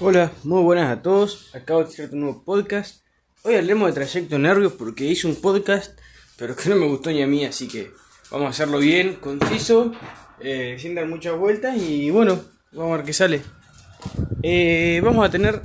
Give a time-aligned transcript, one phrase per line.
[0.00, 1.54] Hola, muy buenas a todos.
[1.54, 3.04] Acabo de hacer un nuevo podcast.
[3.42, 5.98] Hoy hablemos de trayecto nervios porque hice un podcast,
[6.36, 7.90] pero que no me gustó ni a mí, así que
[8.30, 9.92] vamos a hacerlo bien, conciso,
[10.40, 12.40] eh, sin dar muchas vueltas y bueno,
[12.72, 13.42] vamos a ver qué sale.
[14.42, 15.60] Eh, vamos a tener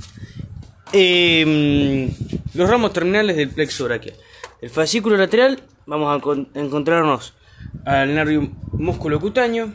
[0.92, 2.10] eh,
[2.54, 4.14] los ramos terminales del plexo braquial.
[4.60, 7.34] El fascículo lateral, vamos a con- encontrarnos
[7.84, 9.72] al nervio músculo cutáneo,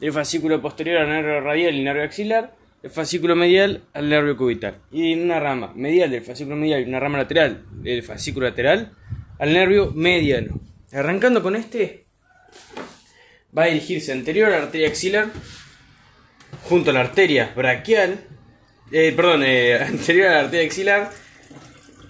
[0.00, 4.78] del fascículo posterior al nervio radial y nervio axilar, el fascículo medial al nervio cubital.
[4.90, 8.92] Y una rama medial del fascículo medial y una rama lateral del fascículo lateral
[9.38, 10.60] al nervio mediano.
[10.92, 12.06] Arrancando con este,
[13.56, 15.28] va a dirigirse anterior a la arteria axilar,
[16.64, 18.20] junto a la arteria braquial,
[18.90, 21.10] eh, perdón, eh, anterior a la arteria axilar,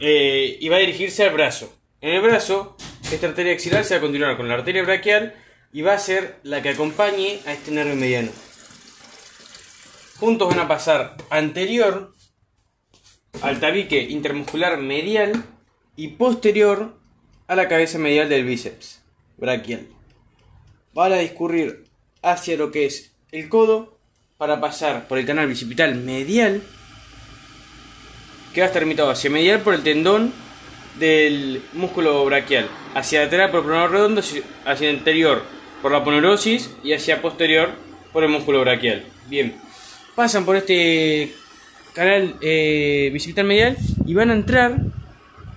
[0.00, 1.76] eh, y va a dirigirse al brazo.
[2.00, 2.76] En el brazo,
[3.12, 5.34] esta arteria axilar se va a continuar con la arteria braquial
[5.72, 8.30] y va a ser la que acompañe a este nervio mediano.
[10.20, 12.12] Juntos van a pasar anterior
[13.40, 15.44] al tabique intermuscular medial
[15.96, 16.94] y posterior
[17.48, 19.02] a la cabeza medial del bíceps
[19.38, 19.86] braquial.
[20.92, 21.86] Van a discurrir
[22.20, 23.98] hacia lo que es el codo
[24.36, 26.62] para pasar por el canal bicipital medial
[28.52, 30.34] que va a estar limitado hacia medial por el tendón
[30.98, 34.22] del músculo braquial, hacia lateral por el pronador redondo,
[34.66, 35.42] hacia anterior
[35.80, 37.70] por la ponerosis y hacia posterior
[38.12, 39.06] por el músculo braquial.
[39.28, 39.58] Bien,
[40.14, 41.32] pasan por este
[41.94, 43.12] canal eh,
[43.44, 44.76] medial y van a entrar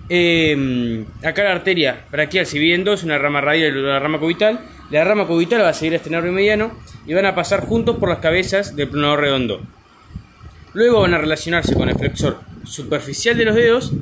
[0.08, 4.18] eh, acá la arteria braquial se divide en dos, una rama radial y una rama
[4.18, 4.60] cubital.
[4.90, 6.72] La rama cubital va a seguir a este nervio mediano
[7.06, 9.62] y van a pasar juntos por las cabezas del pronador redondo.
[10.74, 13.92] Luego van a relacionarse con el flexor superficial de los dedos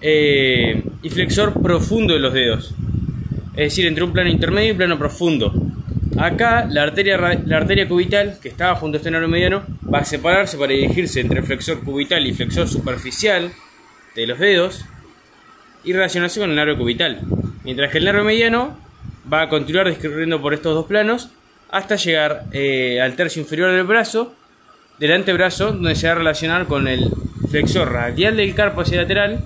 [0.00, 2.74] eh, y flexor profundo de los dedos.
[3.52, 5.52] Es decir, entre un plano intermedio y un plano profundo.
[6.22, 10.72] Acá la arteria, cubital, que estaba junto a este nervio mediano, va a separarse para
[10.72, 13.50] dirigirse entre el flexor cubital y flexor superficial
[14.14, 14.84] de los dedos
[15.82, 17.22] y relacionarse con el nervio cubital.
[17.64, 18.78] Mientras que el nervio mediano
[19.32, 21.30] va a continuar discurriendo por estos dos planos
[21.72, 24.32] hasta llegar eh, al tercio inferior del brazo,
[25.00, 27.10] del antebrazo, donde se va a relacionar con el
[27.50, 29.40] flexor radial del carpo hacia lateral.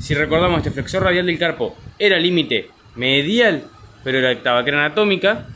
[0.00, 3.62] Si recordamos, este flexor radial del carpo era límite medial,
[4.02, 5.46] pero era tabaquera anatómica.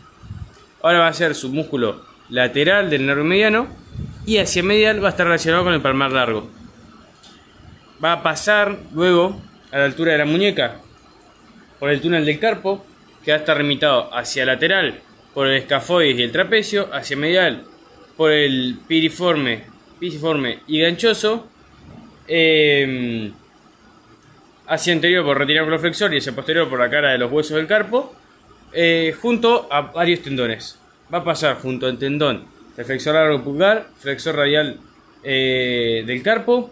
[0.83, 3.69] Ahora va a ser su músculo lateral del nervio mediano
[4.27, 6.51] y hacia medial va a estar relacionado con el palmar largo.
[8.05, 9.41] Va a pasar luego
[9.71, 10.81] a la altura de la muñeca
[11.79, 12.85] por el túnel del carpo,
[13.25, 15.01] que va a estar limitado hacia lateral
[15.35, 17.65] por el escafoides y el trapecio, hacia medial
[18.17, 19.65] por el piriforme,
[20.01, 21.49] pisiforme y ganchoso,
[22.27, 23.31] eh,
[24.67, 27.67] hacia anterior por retináculo flexor y hacia posterior por la cara de los huesos del
[27.67, 28.15] carpo,
[28.73, 30.79] eh, junto a varios tendones.
[31.13, 32.45] Va a pasar junto al tendón
[32.77, 34.79] del flexor largo pulgar, flexor radial
[35.23, 36.71] eh, del carpo,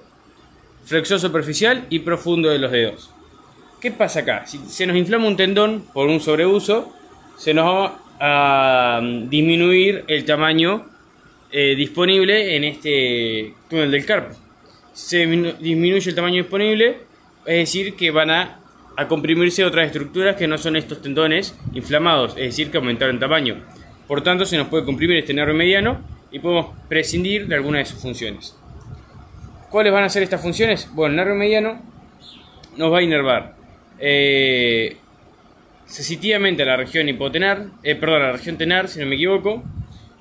[0.85, 3.11] flexor superficial y profundo de los dedos.
[3.81, 4.47] ¿Qué pasa acá?
[4.47, 6.93] Si se nos inflama un tendón por un sobreuso,
[7.37, 10.87] se nos va a mm, disminuir el tamaño
[11.51, 14.37] eh, disponible en este túnel del carpo.
[14.93, 16.99] Se disminuye el tamaño disponible,
[17.47, 18.60] es decir, que van a,
[19.01, 23.65] a comprimirse otras estructuras que no son estos tendones inflamados, es decir, que aumentaron tamaño.
[24.07, 27.87] Por tanto, se nos puede comprimir este nervio mediano y podemos prescindir de alguna de
[27.87, 28.55] sus funciones.
[29.71, 30.87] ¿Cuáles van a ser estas funciones?
[30.93, 31.81] Bueno, el nervio mediano
[32.77, 33.55] nos va a inervar
[33.99, 34.99] eh,
[35.87, 39.63] sensitivamente a la región hipotenar, eh, perdón, a la región tenar, si no me equivoco,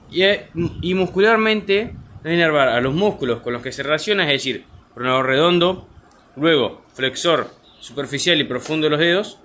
[0.09, 0.47] y, eh,
[0.81, 1.91] y muscularmente
[2.25, 4.63] va a inervar a los músculos con los que se relaciona, es decir,
[4.93, 5.85] pronador redondo,
[6.37, 9.39] luego flexor superficial y profundo de los dedos,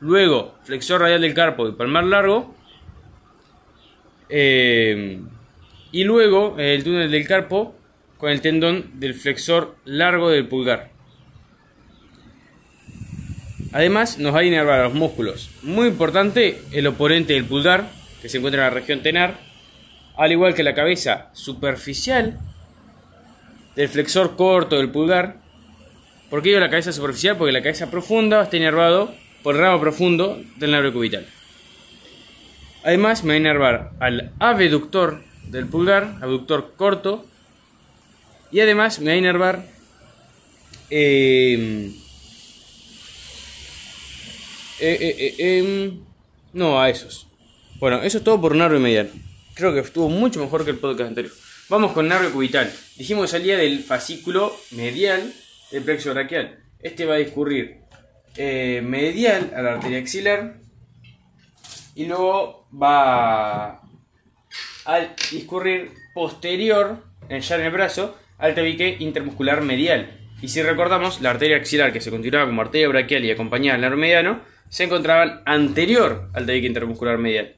[0.00, 2.54] luego flexor radial del carpo y palmar largo,
[4.28, 5.20] eh,
[5.92, 7.74] y luego el túnel del carpo
[8.18, 10.90] con el tendón del flexor largo del pulgar.
[13.72, 15.50] Además, nos va a inervar los músculos.
[15.62, 17.90] Muy importante, el oponente del pulgar,
[18.22, 19.38] que se encuentra en la región tenar,
[20.16, 22.38] al igual que la cabeza superficial
[23.74, 25.38] del flexor corto del pulgar.
[26.30, 27.36] ¿Por qué digo la cabeza superficial?
[27.36, 31.26] Porque la cabeza profunda está inervado por el ramo profundo del nervio cubital.
[32.82, 37.24] Además, me va a inervar al abductor del pulgar, abductor corto,
[38.50, 39.66] y además me va a inervar
[40.90, 41.92] eh,
[44.80, 46.00] eh, eh, eh, em,
[46.52, 47.26] no, a esos.
[47.78, 49.10] Bueno, eso es todo por nervio medial.
[49.54, 51.32] Creo que estuvo mucho mejor que el podcast anterior.
[51.68, 52.72] Vamos con nervio cubital.
[52.96, 55.32] Dijimos que salía del fascículo medial
[55.70, 56.58] del plexo braquial.
[56.80, 57.78] Este va a discurrir
[58.36, 60.56] eh, medial a la arteria axilar
[61.94, 63.80] y luego va
[64.86, 64.98] a
[65.30, 70.20] discurrir posterior, eh, ya en el brazo, al tabique intermuscular medial.
[70.42, 73.80] Y si recordamos, la arteria axilar que se continuaba como arteria braquial y acompañaba al
[73.80, 77.56] nervio mediano, se encontraban anterior al tabique intermuscular medial.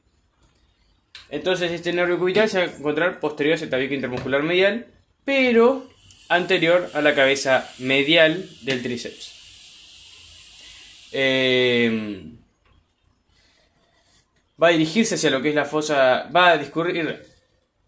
[1.31, 4.87] Entonces este nervio cubital se va a encontrar posterior a ese tabique intermuscular medial,
[5.25, 5.89] pero
[6.29, 9.33] anterior a la cabeza medial del tríceps.
[11.13, 12.23] Eh,
[14.63, 17.23] va a dirigirse hacia lo que es la fosa, va a discurrir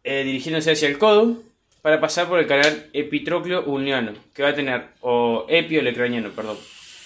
[0.05, 1.43] eh, dirigiéndose hacia el codo
[1.83, 6.59] para pasar por el canal epitrócleo ulniano, que va a tener, o epiolecraniano, perdón,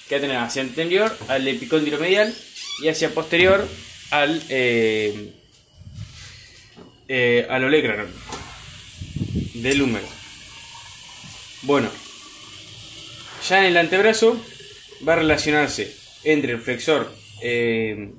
[0.08, 2.34] que va a tener hacia anterior al epicóndilo medial
[2.82, 3.66] y hacia posterior
[4.10, 5.32] al eh,
[7.08, 8.04] eh, al olecrano
[9.54, 10.21] del húmero.
[11.62, 11.88] Bueno,
[13.48, 14.36] ya en el antebrazo
[15.06, 18.12] va a relacionarse entre el flexor eh,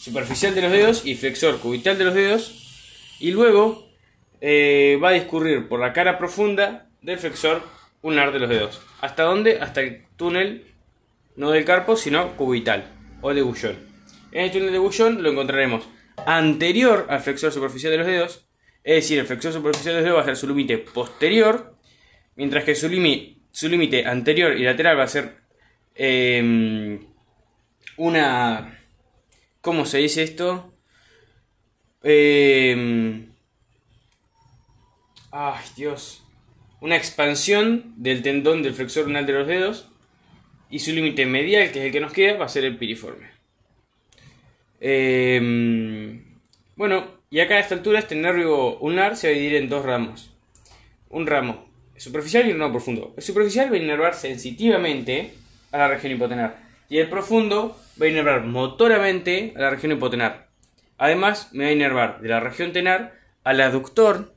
[0.00, 3.88] superficial de los dedos y flexor cubital de los dedos y luego
[4.40, 7.62] eh, va a discurrir por la cara profunda del flexor
[8.02, 8.80] ulnar de los dedos.
[9.00, 9.58] ¿Hasta dónde?
[9.60, 10.74] Hasta el túnel
[11.36, 13.78] no del carpo sino cubital o de bullón.
[14.32, 15.88] En el túnel de bullón lo encontraremos
[16.26, 18.45] anterior al flexor superficial de los dedos,
[18.86, 21.76] es decir, el flexor superficial de los dedos va a ser su límite posterior,
[22.36, 25.36] mientras que su límite anterior y lateral va a ser
[25.94, 27.00] em,
[27.98, 28.76] una
[29.66, 30.72] ¿Cómo se dice esto?
[32.04, 33.26] Eh...
[35.32, 36.22] Ay, Dios.
[36.80, 39.90] Una expansión del tendón del flexor lunar de los dedos.
[40.70, 43.28] Y su límite medial, que es el que nos queda, va a ser el piriforme.
[44.78, 46.22] Eh...
[46.76, 49.84] Bueno, y acá a esta altura este nervio ulnar se va a dividir en dos
[49.84, 50.30] ramos.
[51.08, 53.14] Un ramo superficial y un ramo profundo.
[53.16, 55.34] El superficial va a inervar sensitivamente
[55.72, 56.58] a la región hipotenar.
[56.88, 60.48] Y el profundo va a inervar motoramente a la región hipotenar.
[60.98, 63.14] Además, me va a inervar de la región tenar
[63.44, 64.34] al aductor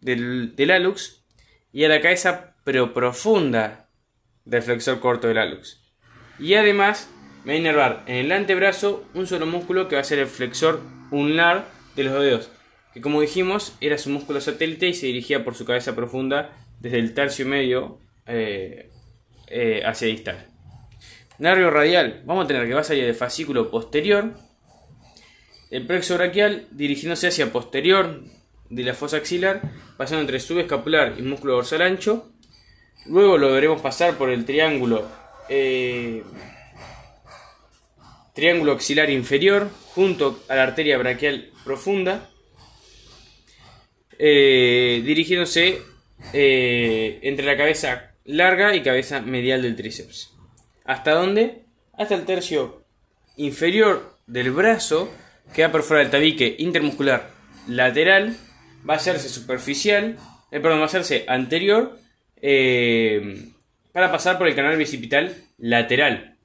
[0.00, 1.24] del, del alux
[1.72, 3.88] y a la cabeza profunda
[4.44, 5.82] del flexor corto del alux.
[6.38, 7.10] Y además,
[7.44, 10.26] me va a inervar en el antebrazo un solo músculo que va a ser el
[10.26, 10.80] flexor
[11.10, 11.66] ulnar
[11.96, 12.50] de los dedos,
[12.94, 16.98] que como dijimos era su músculo satélite y se dirigía por su cabeza profunda desde
[16.98, 18.90] el tercio medio eh,
[19.48, 20.46] eh, hacia distal.
[21.38, 24.34] Nervio radial, vamos a tener que va a del fascículo posterior.
[25.70, 28.22] El plexo braquial dirigiéndose hacia posterior
[28.68, 29.62] de la fosa axilar,
[29.96, 32.30] pasando entre subescapular y músculo dorsal ancho.
[33.06, 35.08] Luego lo veremos pasar por el triángulo
[35.48, 36.22] eh,
[38.40, 42.30] triángulo axilar inferior junto a la arteria braquial profunda,
[44.18, 45.82] eh, dirigiéndose
[46.32, 50.32] eh, entre la cabeza larga y cabeza medial del tríceps.
[50.86, 51.64] ¿Hasta dónde?
[51.92, 52.82] Hasta el tercio
[53.36, 55.12] inferior del brazo
[55.54, 57.28] que va perforar el tabique intermuscular
[57.68, 58.38] lateral,
[58.88, 60.16] va a hacerse superficial,
[60.50, 61.98] eh, va a hacerse anterior
[63.92, 66.38] para pasar por el canal bicipital lateral.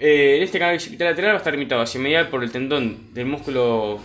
[0.00, 3.26] Eh, en este canal lateral va a estar limitado hacia medial por el tendón del
[3.26, 4.00] músculo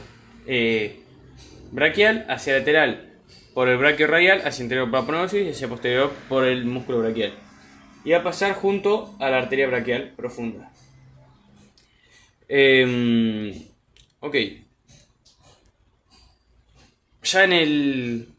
[1.71, 3.13] braquial, hacia lateral
[3.53, 7.33] por el braquio radial, hacia interior por la y hacia posterior por el músculo braquial
[8.05, 10.71] y va a pasar junto a la arteria braquial profunda.
[12.47, 13.51] Em,
[14.19, 14.35] ok.
[17.23, 18.29] Ya en el.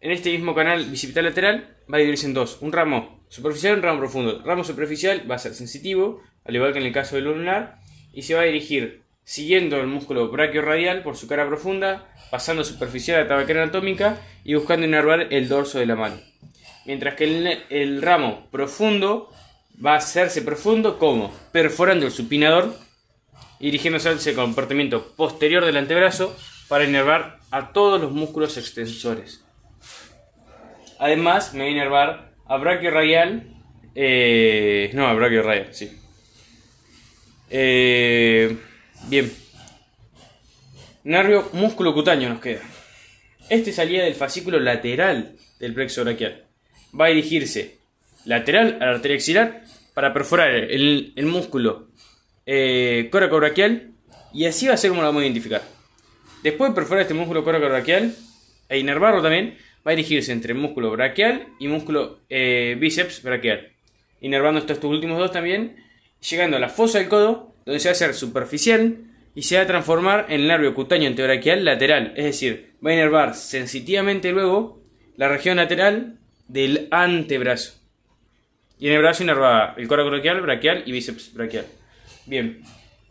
[0.00, 3.76] En este mismo canal bicipital lateral va a dividirse en dos: un ramo superficial y
[3.76, 4.38] un ramo profundo.
[4.38, 7.78] El ramo superficial va a ser sensitivo, al igual que en el caso del lunar,
[8.12, 13.18] y se va a dirigir siguiendo el músculo radial por su cara profunda, pasando superficial
[13.18, 16.16] a la tabaquera anatómica y buscando inervar el dorso de la mano
[16.86, 19.30] mientras que el, ramo profundo
[19.84, 22.74] va a hacerse profundo como perforando el supinador
[23.60, 26.34] dirigiéndose al comportamiento posterior del antebrazo
[26.68, 29.44] para inervar a todos los músculos extensores.
[30.98, 33.48] Además, me va a inervar a braquio radial,
[33.94, 35.90] eh, no, a braquio radial, sí.
[37.50, 38.56] Eh,
[39.08, 39.32] bien.
[41.04, 42.62] Nervio músculo cutáneo nos queda.
[43.48, 46.46] Este salía del fascículo lateral del plexo braquial
[46.98, 47.78] va a dirigirse
[48.24, 49.62] lateral a la arteria axilar
[49.94, 51.88] para perforar el, músculo
[52.44, 53.90] eh, coracobraquial
[54.32, 55.62] y así va a ser como lo vamos a identificar.
[56.42, 58.14] Después de perforar este músculo coracobraquial
[58.68, 63.72] e inervarlo también, va a dirigirse entre músculo braquial y músculo eh, bíceps braquial.
[64.20, 65.76] Inervando estos últimos dos también,
[66.20, 68.98] llegando a la fosa del codo, donde se va a hacer superficial
[69.34, 72.12] y se va a transformar en el nervio cutáneo antebraquial lateral.
[72.16, 74.82] Es decir, va a inervar sensitivamente luego
[75.16, 76.18] la región lateral
[76.48, 77.74] del antebrazo.
[78.78, 81.66] Y en el brazo inerva el coracobraquial, braquial y bíceps braquial.
[82.26, 82.62] Bien.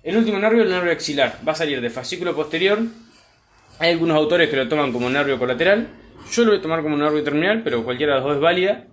[0.04, 2.80] El último nervio, el nervio axilar, va a salir del fascículo posterior.
[3.80, 5.88] Hay algunos autores que lo toman como nervio colateral,
[6.32, 8.86] yo lo voy a tomar como nervio terminal, pero cualquiera de los dos es válida.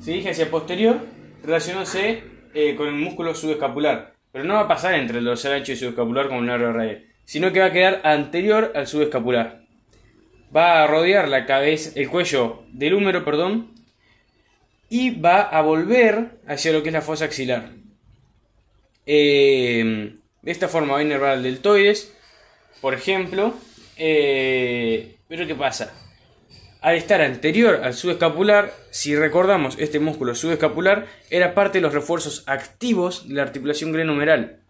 [0.00, 0.98] Se dirige hacia posterior,
[1.42, 2.22] relacionándose
[2.54, 4.14] eh, con el músculo subescapular.
[4.32, 7.04] Pero no va a pasar entre el dorsal ancho y subescapular como un nervio radial,
[7.24, 9.62] sino que va a quedar anterior al subescapular.
[10.54, 13.72] Va a rodear la cabeza, el cuello del húmero, perdón,
[14.88, 17.70] y va a volver hacia lo que es la fosa axilar.
[19.06, 22.12] Eh, de esta forma va a inervar el deltoides,
[22.80, 23.54] por ejemplo.
[23.96, 25.92] Eh, pero ¿qué pasa?
[26.80, 32.42] Al estar anterior al subescapular, si recordamos este músculo subescapular, era parte de los refuerzos
[32.46, 34.60] activos de la articulación glenohumeral.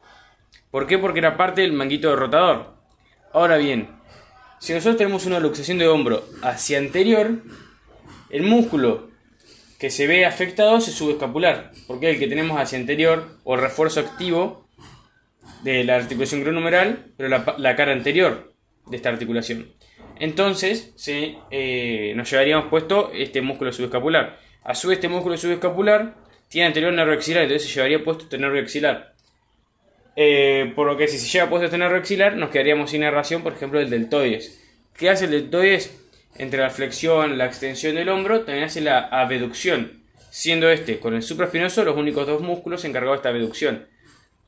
[0.70, 0.98] ¿Por qué?
[0.98, 2.74] Porque era parte del manguito rotador.
[3.32, 3.90] Ahora bien,
[4.58, 7.30] si nosotros tenemos una luxación de hombro hacia anterior,
[8.30, 9.08] el músculo
[9.78, 14.00] que se ve afectado es el subescapular, porque el que tenemos hacia anterior o refuerzo
[14.00, 14.68] activo
[15.62, 18.52] de la articulación glenohumeral, pero la, cara anterior
[18.86, 19.72] de esta articulación.
[20.18, 20.94] Entonces,
[21.50, 24.38] eh, nos llevaríamos puesto este músculo subescapular.
[24.62, 26.14] A su vez, este músculo subescapular
[26.48, 29.14] tiene anterior nervio axilar, entonces se llevaría puesto este nervio axilar.
[30.16, 33.42] Eh, por lo que si se lleva puesto este nervio axilar, nos quedaríamos sin narración,
[33.42, 34.60] por ejemplo, del deltoides.
[34.94, 36.00] ¿Qué hace el deltoides?
[36.36, 41.22] entre la flexión la extensión del hombro, también hace la abducción, siendo este con el
[41.22, 43.86] supraespinoso los únicos dos músculos encargados de esta abducción.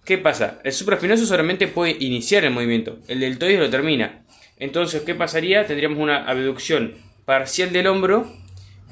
[0.05, 0.61] ¿Qué pasa?
[0.65, 4.25] El supraespinoso solamente puede iniciar el movimiento, el deltoides lo termina.
[4.63, 5.67] Entonces, ¿qué pasaría?
[5.67, 8.33] Tendríamos una abducción parcial del hombro,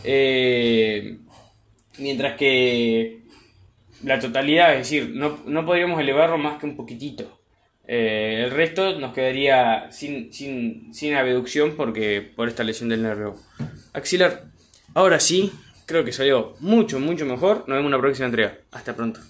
[0.03, 1.19] eh,
[1.97, 3.21] mientras que
[4.03, 7.39] la totalidad, es decir, no, no podríamos elevarlo más que un poquitito.
[7.87, 13.37] Eh, el resto nos quedaría sin, sin, sin abducción porque por esta lesión del nervio
[13.93, 14.47] axilar.
[14.95, 15.53] Ahora sí,
[15.87, 17.59] creo que salió mucho, mucho mejor.
[17.69, 18.59] Nos vemos en la próxima entrega.
[18.73, 19.21] Hasta pronto.